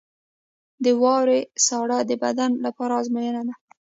•د 0.83 0.85
واورې 1.01 1.39
ساړه 1.65 1.99
د 2.09 2.11
بدن 2.23 2.51
لپاره 2.65 2.93
ازموینه 3.01 3.41
ده. 3.47 3.55